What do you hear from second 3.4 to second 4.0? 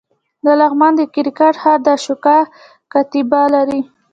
لري